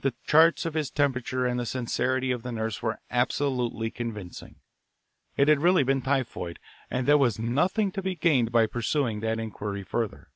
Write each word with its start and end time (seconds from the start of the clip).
The 0.00 0.14
charts 0.24 0.64
of 0.64 0.72
his 0.72 0.90
temperature 0.90 1.44
and 1.44 1.60
the 1.60 1.66
sincerity 1.66 2.30
of 2.30 2.42
the 2.42 2.50
nurse 2.50 2.80
were 2.80 2.98
absolutely 3.10 3.90
convincing. 3.90 4.56
It 5.36 5.48
had 5.48 5.60
really 5.60 5.82
been 5.82 6.00
typhoid, 6.00 6.58
and 6.90 7.06
there 7.06 7.18
was 7.18 7.38
nothing 7.38 7.92
to 7.92 8.00
be 8.02 8.14
gained 8.14 8.52
by 8.52 8.64
pursuing 8.66 9.20
that 9.20 9.38
inquiry 9.38 9.82
further. 9.82 10.30